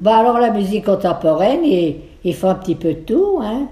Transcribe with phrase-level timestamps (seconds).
[0.00, 3.68] Bah alors la musique contemporaine, il, il fait un petit peu de tout, hein.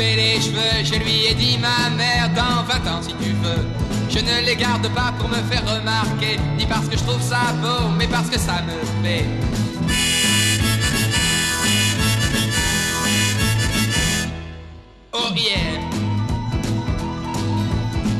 [0.00, 0.84] Les cheveux.
[0.84, 3.66] Je lui ai dit ma mère, dans 20 ans si tu veux.
[4.08, 7.52] Je ne les garde pas pour me faire remarquer, ni parce que je trouve ça
[7.62, 9.26] beau, mais parce que ça me plaît.
[15.12, 15.78] Oh yeah.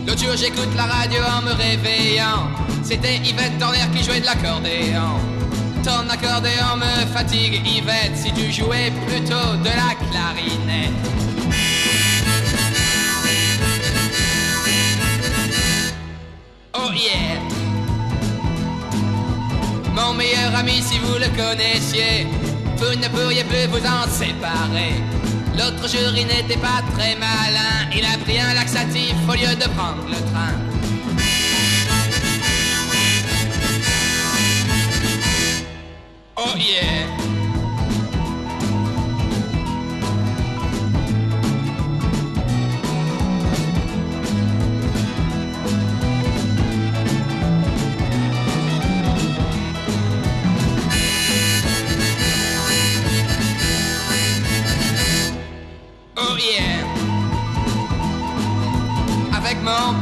[0.06, 2.48] L'autre jour j'écoute la radio en me réveillant.
[2.82, 5.18] C'était Yvette Torner qui jouait de l'accordéon.
[5.82, 11.29] Ton accordéon me fatigue, Yvette, si tu jouais plutôt de la clarinette.
[19.94, 22.26] Mon meilleur ami, si vous le connaissiez,
[22.78, 24.94] vous ne pourriez plus vous en séparer.
[25.56, 27.88] L'autre jour, il n'était pas très malin.
[27.94, 30.54] Il a pris un laxatif au lieu de prendre le train.
[36.36, 37.19] Oh yeah.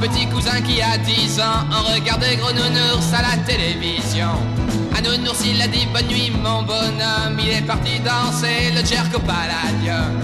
[0.01, 4.31] Petit cousin qui a 10 ans, on regardait Gros Nounours à la télévision.
[4.97, 9.19] À Nounours, il a dit bonne nuit mon bonhomme, il est parti danser le Jerko
[9.21, 10.21] Palladium.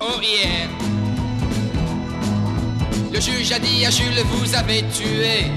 [0.00, 0.20] Oh.
[3.12, 5.50] Le juge a dit à Jules, vous avez tué.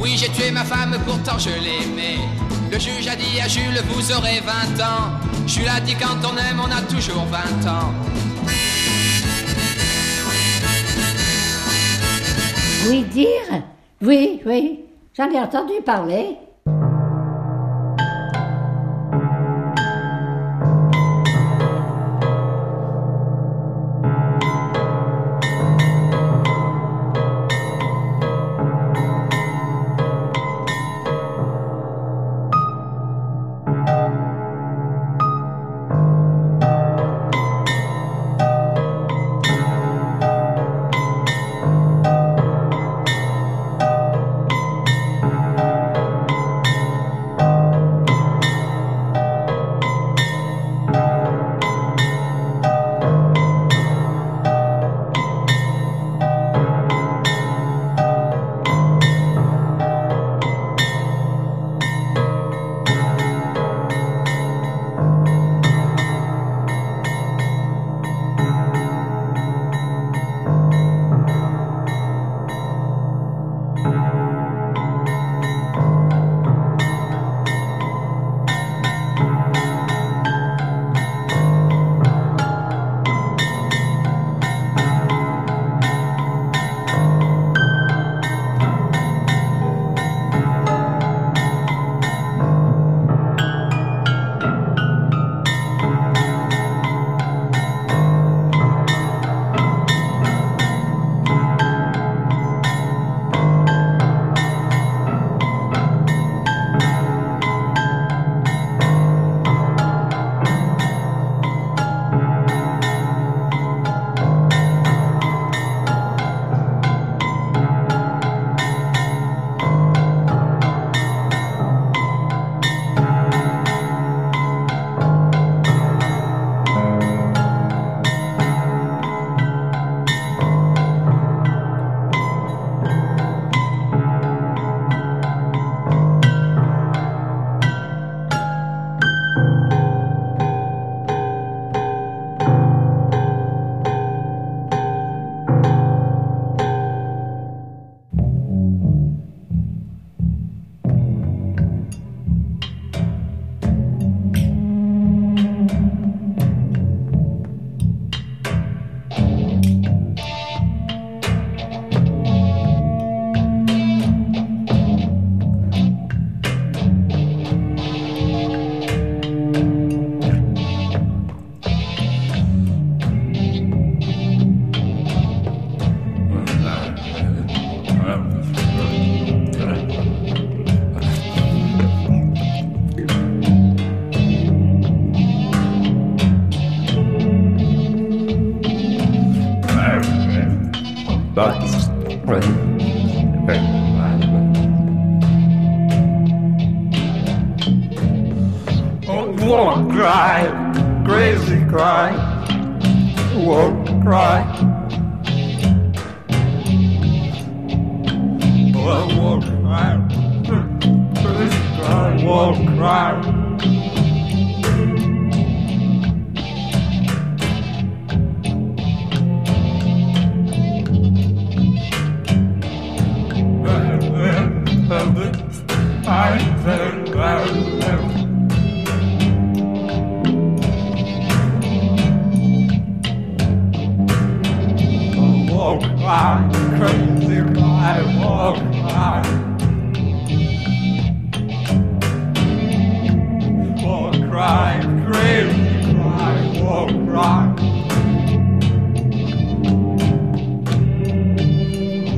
[0.00, 2.18] Oui, j'ai tué ma femme, pourtant je l'aimais.
[2.70, 5.10] Le juge a dit à Jules, vous aurez 20 ans.
[5.46, 7.92] Jules a dit, quand on aime, on a toujours 20 ans.
[12.88, 13.62] Oui, dire?
[14.00, 14.84] Oui, oui,
[15.16, 16.36] j'en ai entendu parler.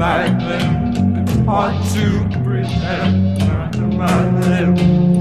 [0.03, 1.47] like them.
[1.47, 3.41] Hard to pretend
[4.43, 5.12] them.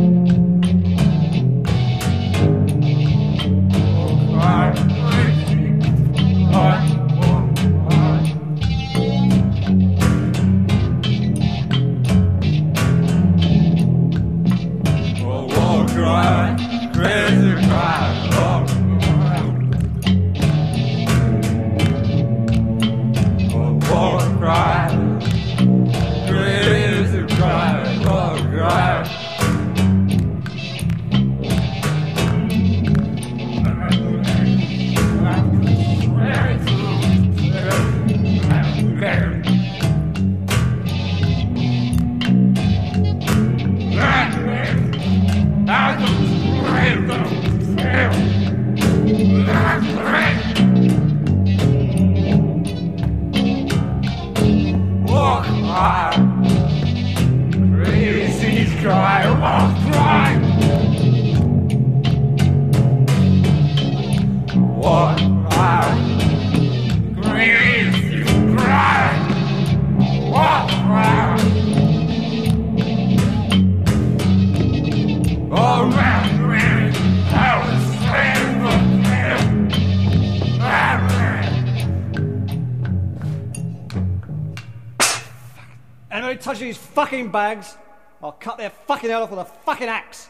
[87.22, 87.78] fucking bags,
[88.24, 90.30] I'll cut their fucking head off with a fucking axe.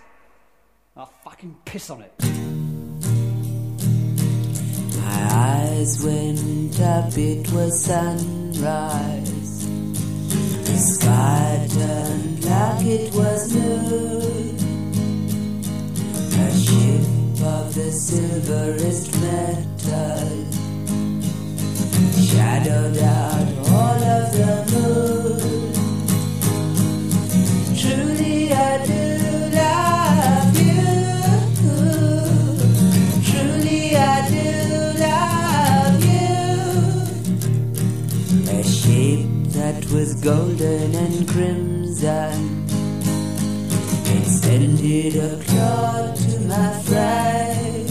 [0.97, 2.13] I'll fucking piss on it.
[4.97, 9.67] My eyes went up, it was sunrise.
[10.65, 13.55] The sky turned black, it was.
[40.21, 42.65] golden and crimson.
[44.19, 47.89] Extended a claw to my friend.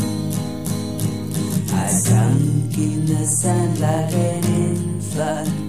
[1.73, 5.60] I sunk in the sand like an infant.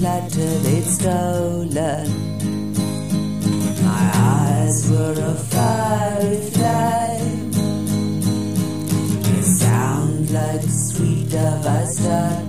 [0.00, 2.06] Platter they'd stolen.
[3.84, 7.50] My eyes were a fiery flame.
[9.20, 12.39] They sound like sweet device.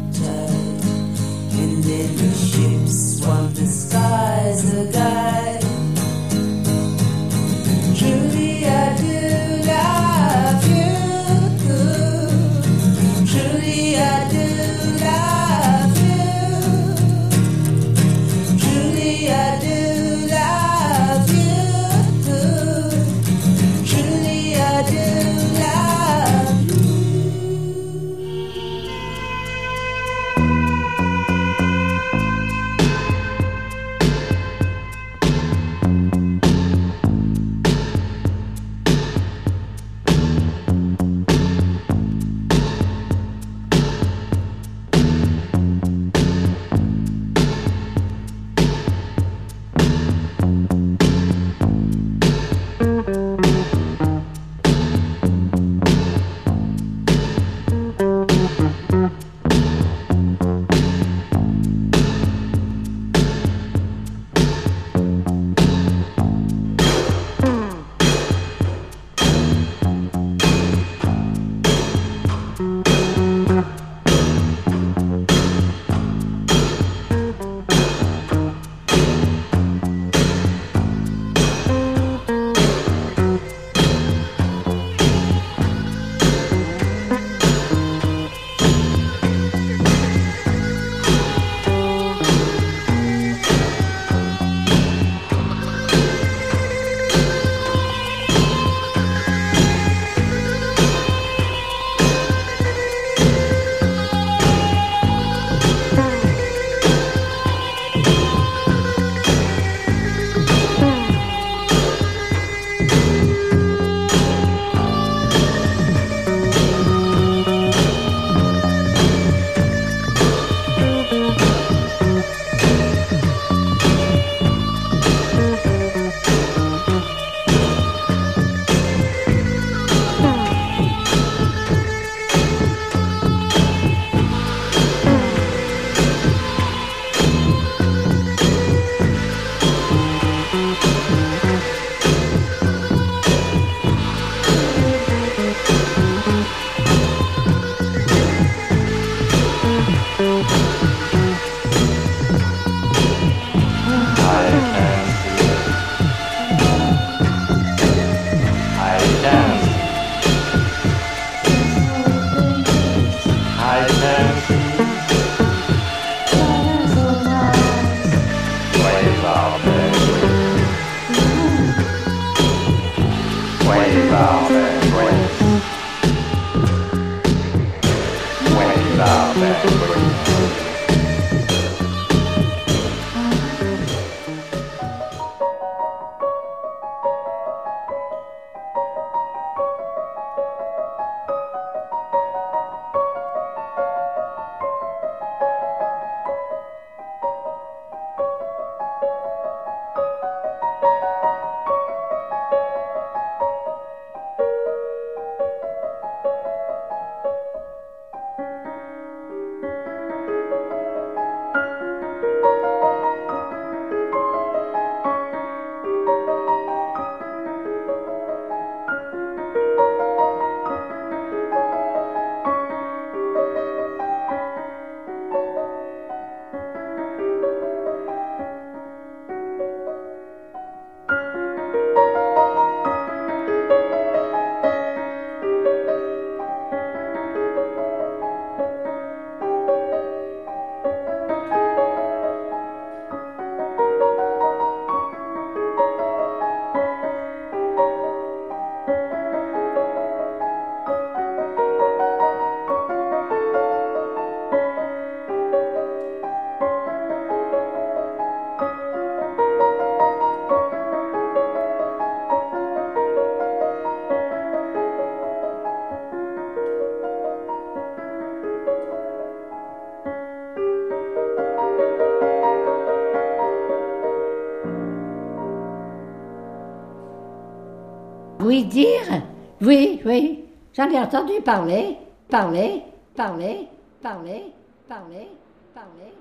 [278.52, 279.24] Oui, dire
[279.62, 280.44] Oui, oui.
[280.74, 281.96] J'en ai entendu parler,
[282.28, 282.84] parler,
[283.16, 283.70] parler,
[284.02, 284.52] parler,
[284.90, 285.30] parler,
[285.74, 286.21] parler.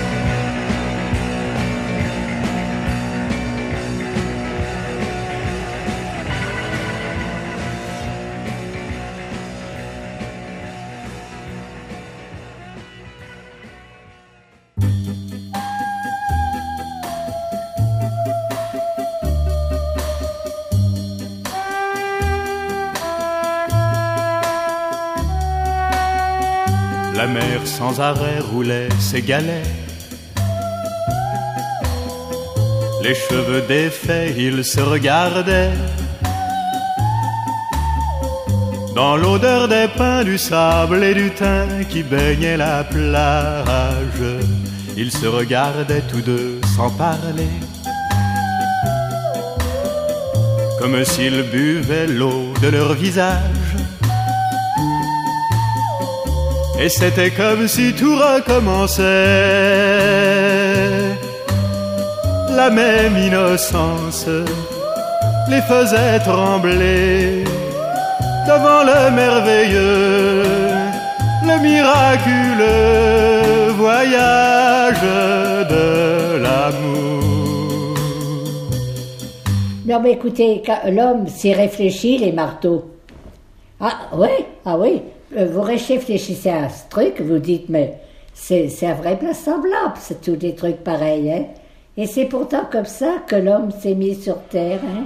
[27.91, 29.67] sans arrêt roulait ses galets.
[33.03, 35.71] Les cheveux défaits, ils se regardaient.
[38.95, 44.25] Dans l'odeur des pins, du sable et du thym qui baignait la plage,
[44.97, 47.53] ils se regardaient tous deux sans parler.
[50.79, 53.60] Comme s'ils buvaient l'eau de leur visage.
[56.83, 59.03] Et c'était comme si tout recommençait.
[62.49, 64.27] La même innocence
[65.47, 67.43] les faisait trembler
[68.47, 70.41] devant le merveilleux,
[71.43, 72.01] le miraculeux
[73.73, 75.01] voyage
[75.69, 77.93] de l'amour.
[79.85, 82.89] Non, mais écoutez, l'homme s'y réfléchit, les marteaux.
[83.79, 84.29] Ah, oui,
[84.65, 85.03] ah oui.
[85.37, 87.99] Euh, Vous réfléchissez à ce truc, vous dites, mais
[88.33, 91.45] c'est c'est un vrai semblable, c'est tous des trucs pareils, hein.
[91.97, 95.03] Et c'est pourtant comme ça que l'homme s'est mis sur Terre, hein.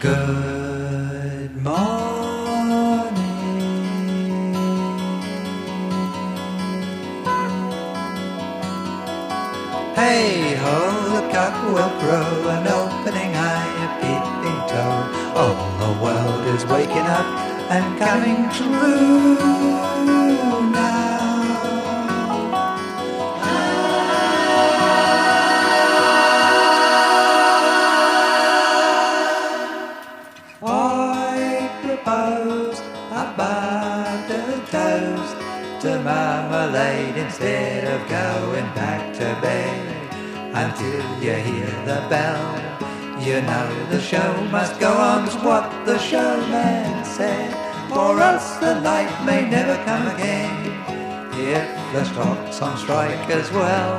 [0.00, 1.74] Good morning.
[9.96, 10.78] Hey ho,
[11.14, 15.02] the cock will crow, an opening eye, a peeping toe.
[15.34, 17.26] All the world is waking up
[17.68, 19.97] and coming true
[36.74, 39.80] instead of going back to bed
[40.54, 42.44] until you hear the bell.
[43.20, 47.52] You know the show must go on's what the showman said.
[47.88, 50.56] For us the light may never come again
[51.32, 53.96] if the stock's on strike as well.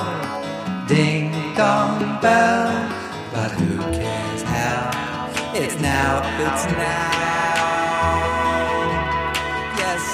[0.87, 2.69] Ding dong bell,
[3.33, 5.31] but who cares how?
[5.55, 7.19] It's now, it's now.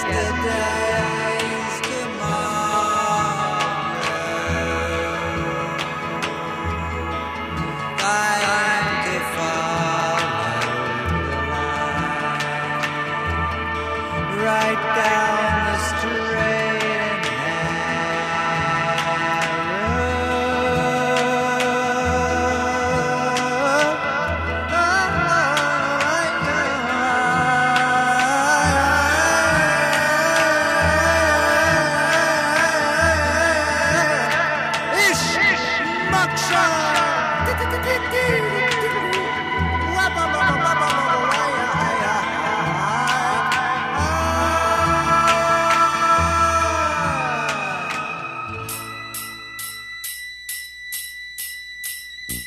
[0.08, 0.85] right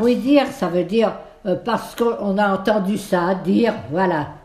[0.00, 1.12] Oui dire, ça veut dire
[1.46, 4.39] euh, parce qu'on a entendu ça dire, voilà.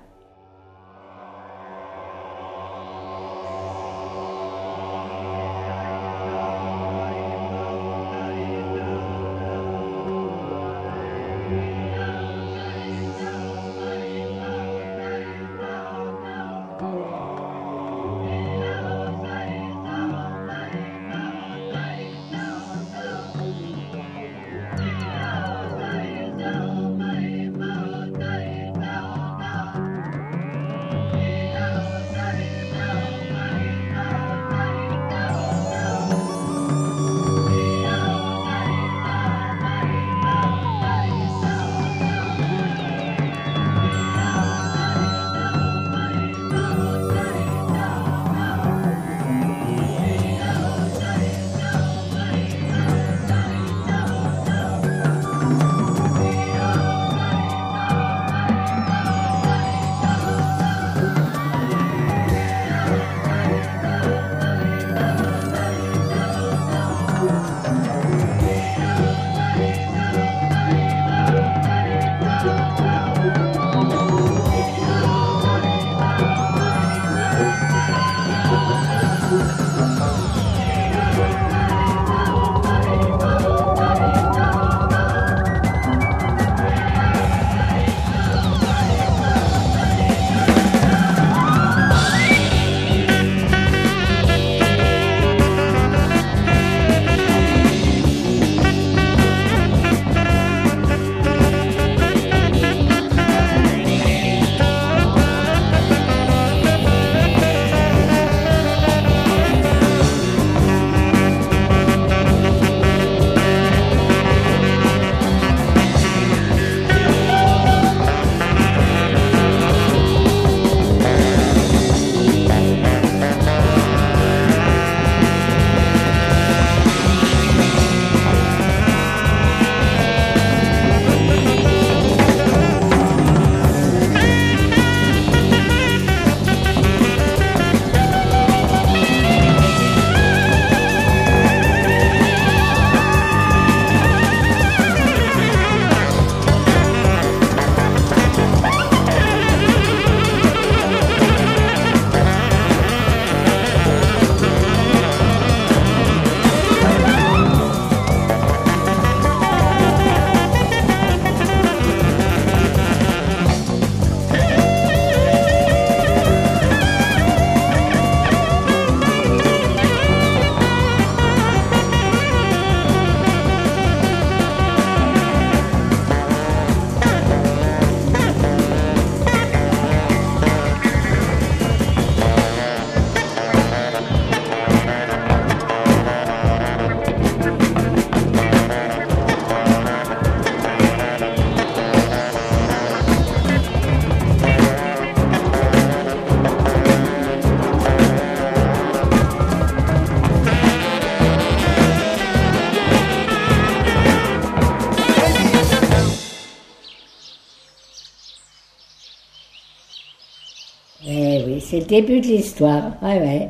[211.86, 212.84] Le début de l'histoire.
[213.02, 213.50] Ouais, ouais.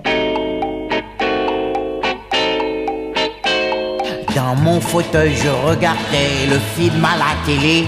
[4.35, 7.85] Dans mon fauteuil, je regardais le film à la télé.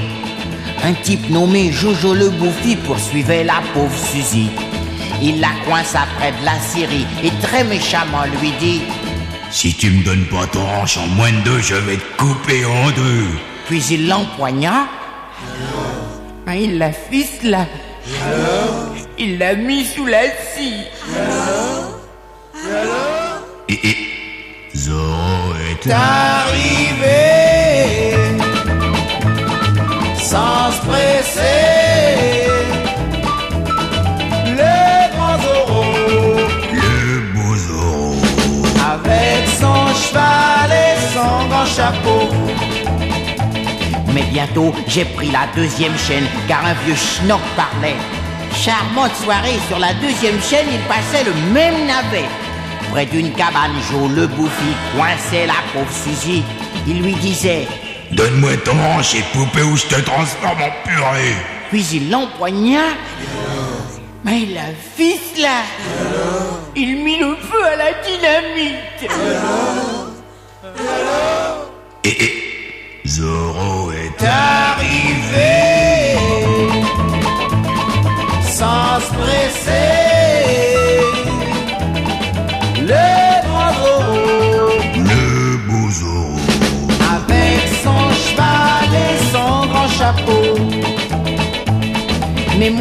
[0.83, 4.49] Un type nommé Jojo le Bouffi poursuivait la pauvre Suzy.
[5.21, 8.81] Il la coince après de la Syrie et très méchamment lui dit
[9.49, 12.63] Si tu me donnes pas ton hanche en moins de deux, je vais te couper
[12.65, 13.27] en deux.
[13.65, 14.88] Puis il l'empoigna.
[16.45, 17.65] Ben, il la ficela.
[19.19, 20.86] Il l'a mis sous la scie.
[23.67, 23.97] Et, et
[24.75, 27.17] Zorro est arrivé
[30.17, 32.47] sans se presser.
[34.45, 35.86] Le grand Zorro
[36.73, 38.15] le beau Zorro.
[38.93, 42.30] avec son cheval et son grand chapeau.
[44.13, 47.95] Mais bientôt, j'ai pris la deuxième chaîne, car un vieux schnock parlait.
[48.67, 52.25] Charmante soirée, sur la deuxième chaîne, il passait le même navet.
[52.91, 56.43] Près d'une cabane, Joe le bouffi coinçait la pauvre Suzy.
[56.86, 57.65] Il lui disait,
[58.12, 61.36] Donne-moi ton hanche et poupée ou je te transforme en purée.
[61.69, 62.82] puis il l'empoigna.
[64.25, 65.62] Mais la ficela
[66.75, 69.10] Il mit le feu à la dynamite.
[72.04, 75.66] Et, et Zorro est arrivé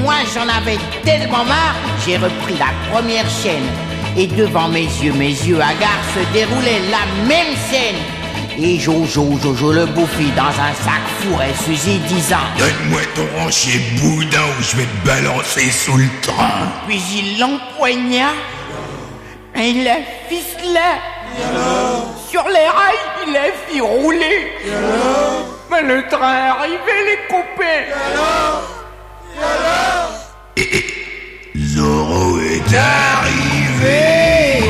[0.03, 3.67] moi j'en avais tellement marre, j'ai repris la première chaîne.
[4.17, 7.97] Et devant mes yeux, mes yeux hagards se déroulait la même scène.
[8.59, 14.47] Et Jojo, Jojo le bouffi dans un sac fourrait Suzy disant Donne-moi ton hanchier boudin
[14.59, 16.73] ou je vais te balancer sous le train.
[16.89, 18.29] Puis il l'empoigna
[19.55, 19.97] et il la
[20.29, 21.01] ficela.
[22.31, 24.53] Sur les rails, il la fit rouler.
[25.71, 27.93] Mais le train arrivait les couper.
[31.77, 34.63] Zorro est Arrivé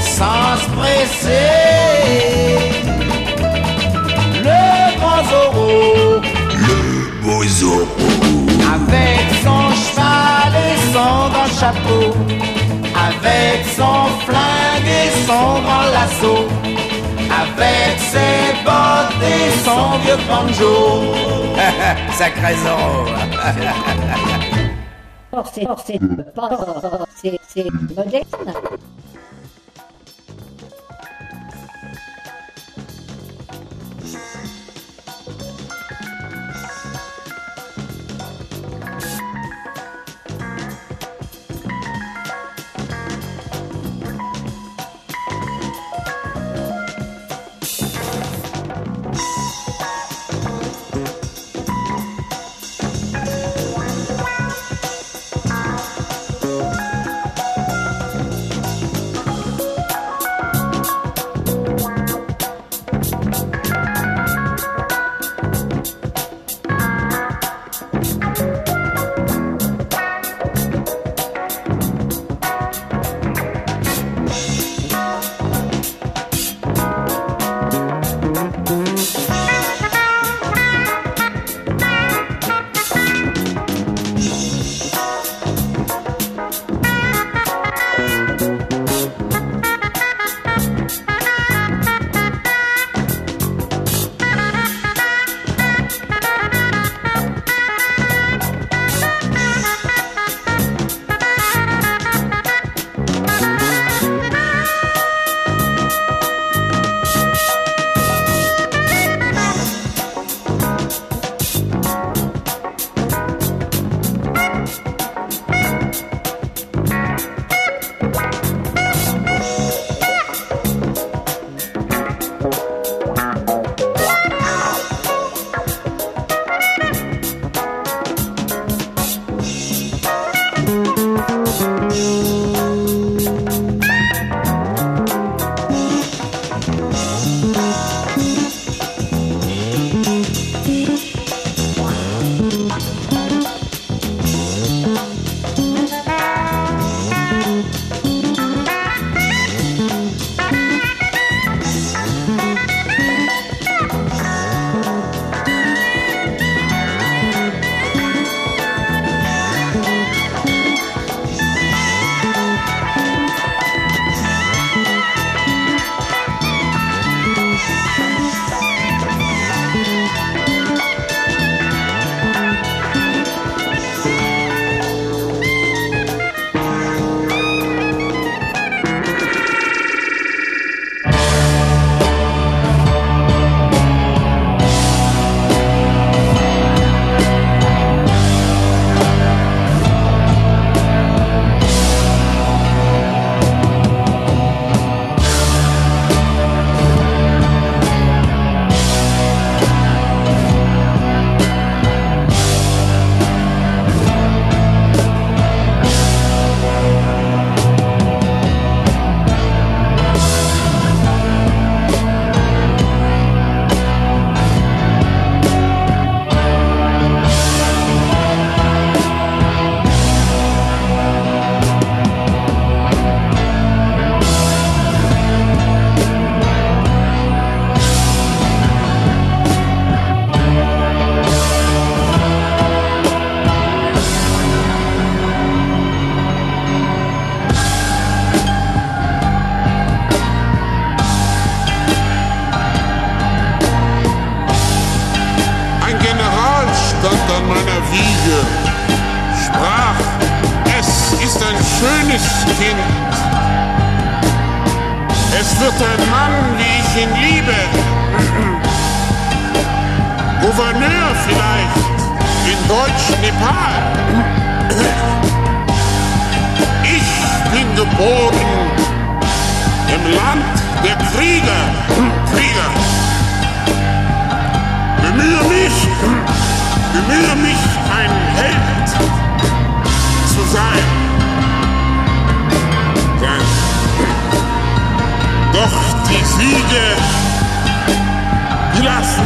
[0.00, 1.50] sans se presser.
[4.44, 6.20] Le grand Zorro
[6.66, 6.78] le
[7.22, 7.86] beau Zorro.
[8.74, 12.04] avec son cheval et son grand chapeau,
[18.12, 20.74] ses bottes et son vieux banjo.
[22.12, 23.06] Sacré Zorro.
[25.32, 26.00] Oh, c'est, oh, c'est,
[26.36, 28.52] oh, c'est, c'est moderne.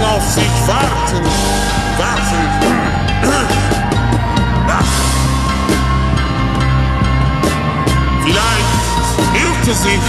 [0.04, 1.24] Auf sich warten,
[1.98, 2.44] warten.
[8.24, 8.84] Vielleicht
[9.34, 10.00] irrte sich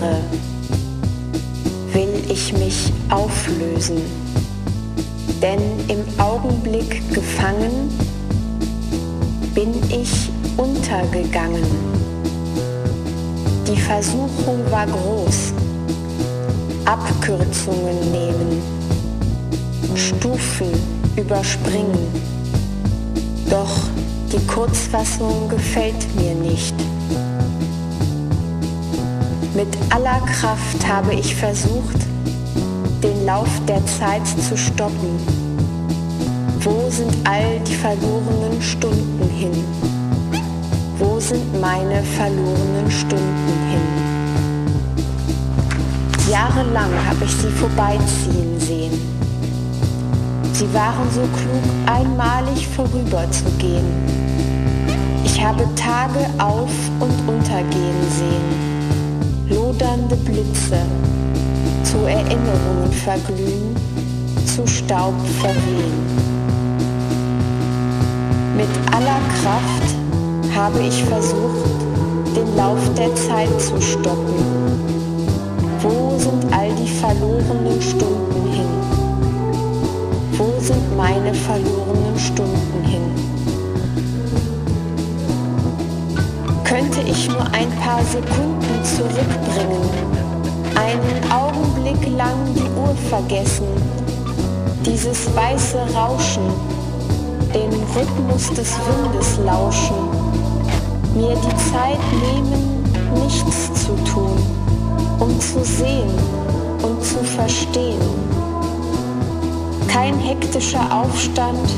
[0.00, 0.20] Leere
[1.92, 4.00] will ich mich auflösen,
[5.42, 7.90] denn im Augenblick gefangen
[9.54, 11.66] bin ich untergegangen.
[13.66, 15.52] Die Versuchung war groß,
[16.84, 18.62] Abkürzungen nehmen,
[19.94, 20.70] Stufen
[21.16, 22.08] überspringen,
[23.50, 23.76] doch
[24.32, 26.71] die Kurzfassung gefällt mir nicht.
[30.04, 31.96] Aller Kraft habe ich versucht,
[33.02, 35.16] den Lauf der Zeit zu stoppen.
[36.60, 39.64] Wo sind all die verlorenen Stunden hin?
[40.98, 43.80] Wo sind meine verlorenen Stunden hin?
[46.30, 49.00] Jahrelang habe ich sie vorbeiziehen sehen.
[50.52, 53.86] Sie waren so klug, einmalig vorüberzugehen.
[55.24, 58.71] Ich habe Tage auf und untergehen sehen
[60.12, 60.78] lodernde Blitze,
[61.84, 63.76] zu Erinnerungen verglühen,
[64.46, 66.06] zu Staub verwehen.
[68.56, 69.96] Mit aller Kraft
[70.54, 71.80] habe ich versucht,
[72.36, 74.44] den Lauf der Zeit zu stoppen.
[75.80, 78.68] Wo sind all die verlorenen Stunden hin?
[80.38, 83.41] Wo sind meine verlorenen Stunden hin?
[86.72, 89.90] Könnte ich nur ein paar Sekunden zurückbringen,
[90.74, 93.66] einen Augenblick lang die Uhr vergessen,
[94.86, 96.50] dieses weiße Rauschen,
[97.54, 99.96] den Rhythmus des Windes lauschen,
[101.14, 102.00] mir die Zeit
[102.32, 102.82] nehmen,
[103.22, 104.38] nichts zu tun,
[105.18, 106.08] um zu sehen
[106.80, 108.00] und zu verstehen.
[109.88, 111.68] Kein hektischer Aufstand,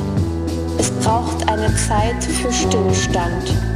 [0.79, 3.74] es braucht eine Zeit für Stillstand.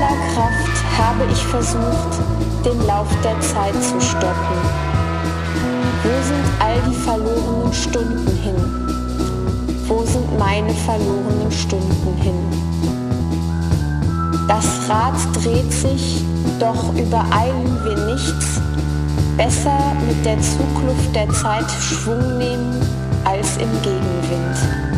[0.00, 2.18] Aller Kraft habe ich versucht,
[2.64, 4.56] den Lauf der Zeit zu stoppen.
[6.02, 8.56] Wo sind all die verlorenen Stunden hin?
[9.86, 12.34] Wo sind meine verlorenen Stunden hin?
[14.48, 16.24] Das Rad dreht sich,
[16.58, 18.58] doch übereilen wir nichts.
[19.36, 22.80] Besser mit der Zugluft der Zeit Schwung nehmen
[23.24, 24.89] als im Gegenwind.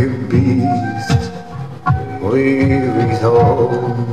[0.00, 1.32] A beast
[2.22, 4.12] leave his home.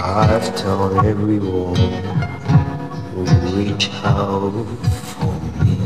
[0.00, 3.22] I've told everyone to
[3.56, 4.52] reach out
[5.10, 5.76] for me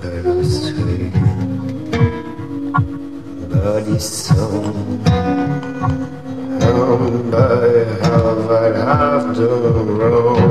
[0.00, 1.10] that I say
[3.50, 4.44] that is so.
[6.62, 6.80] How
[7.36, 7.44] I
[8.00, 10.49] have, I have to roam.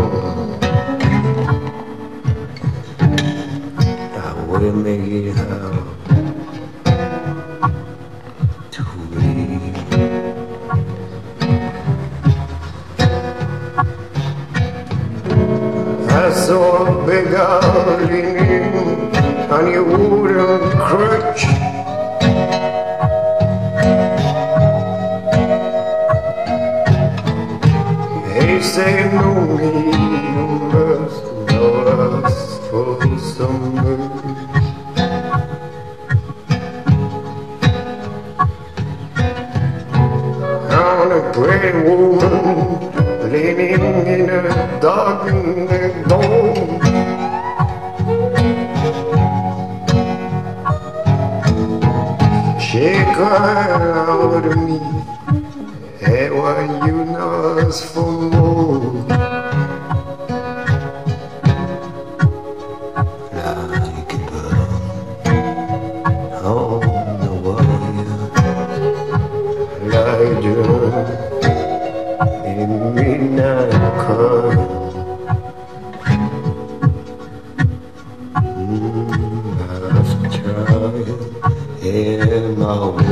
[82.72, 83.09] Oh.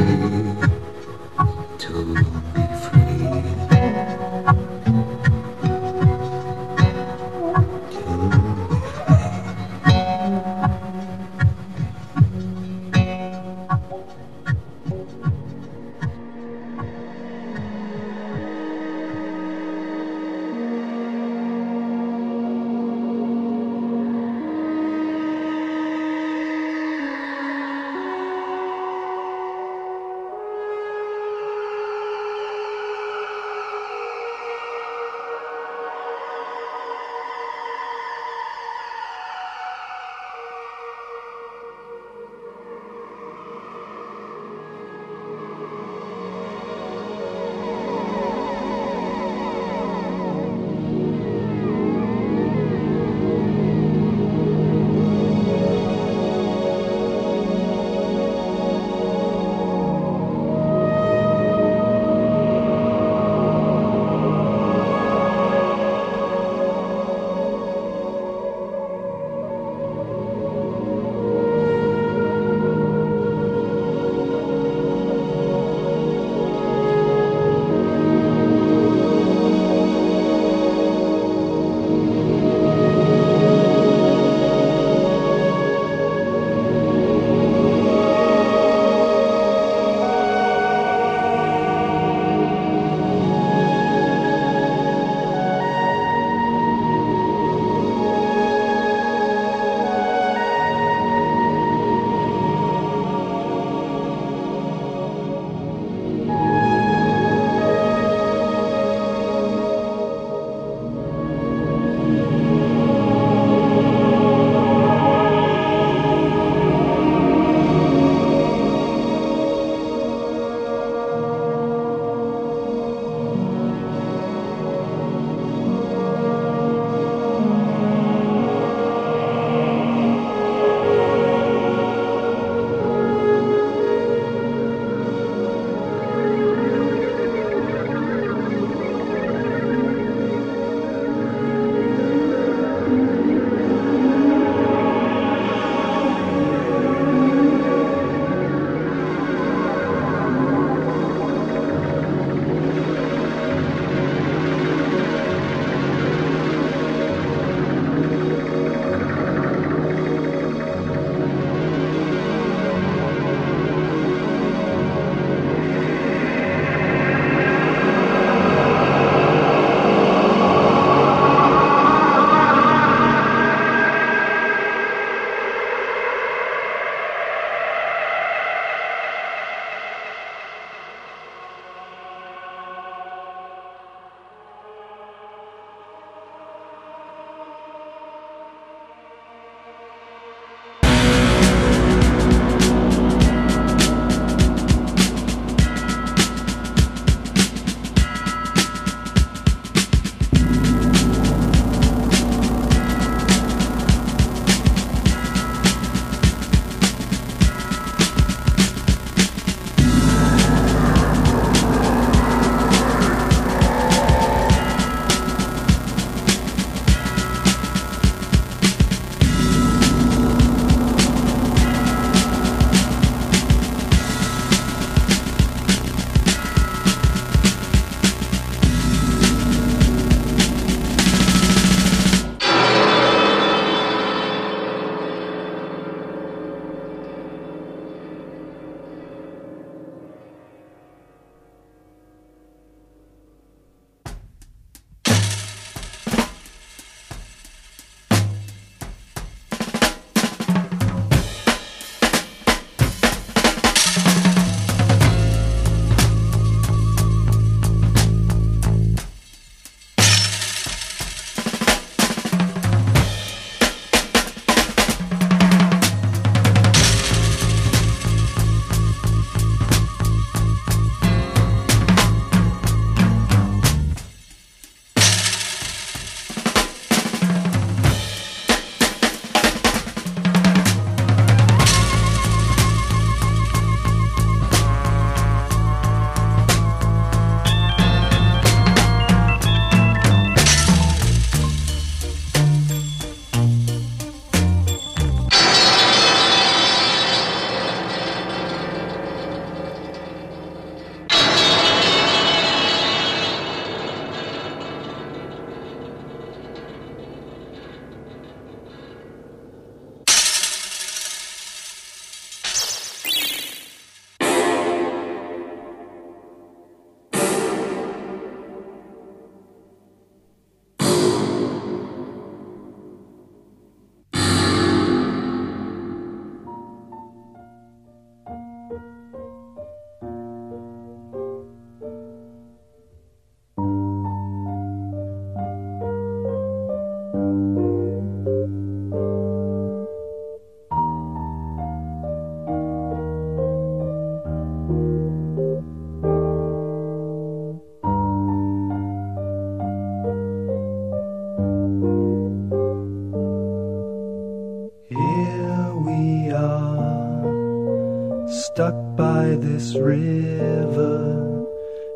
[359.57, 361.43] This river,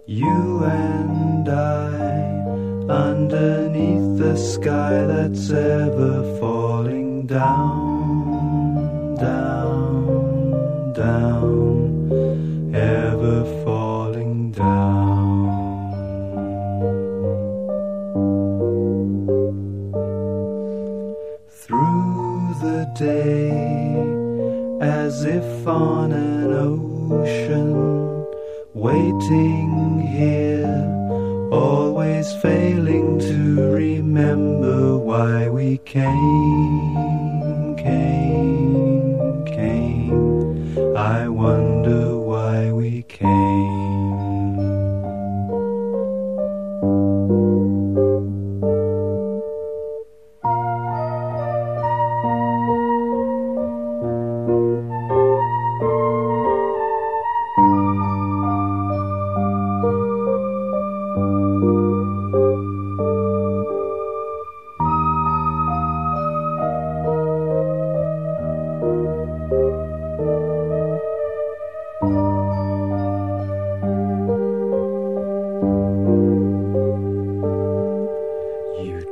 [0.08, 2.10] you and I,
[2.90, 7.81] underneath the sky that's ever falling down,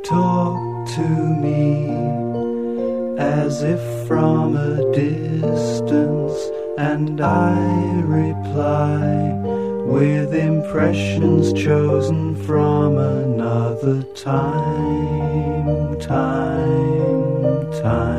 [0.03, 1.89] talk to me
[3.19, 6.37] as if from a distance,
[6.77, 9.33] and I reply
[9.85, 18.18] with impressions chosen from another time, time, time,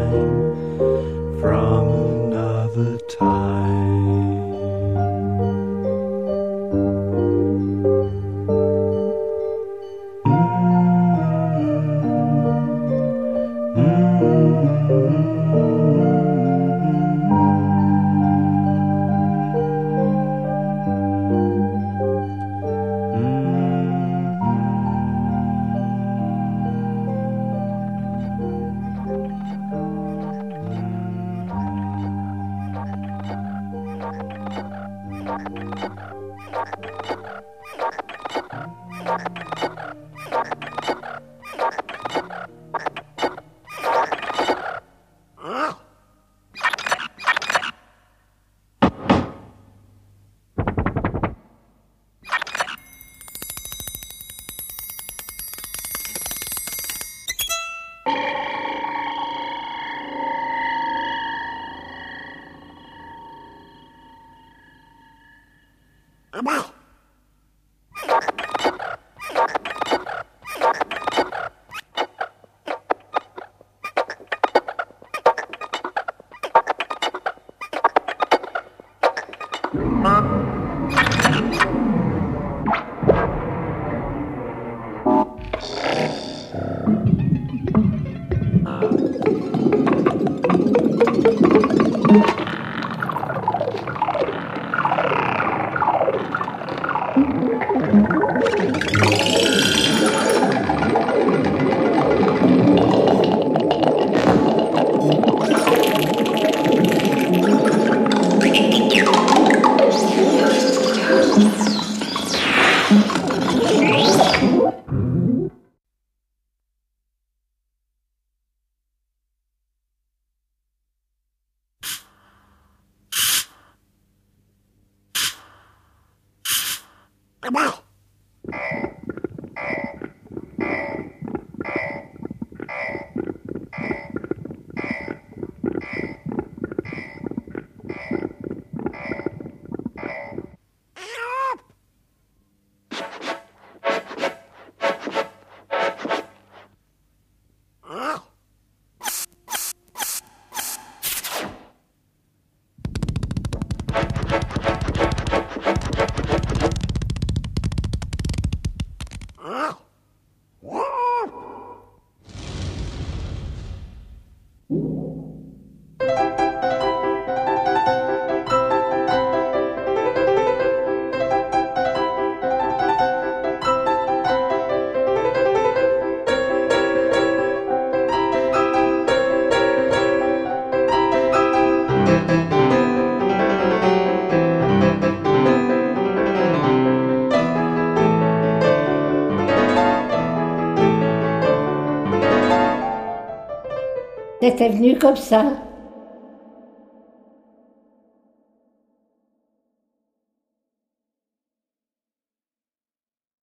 [194.51, 195.44] C'était venu comme ça.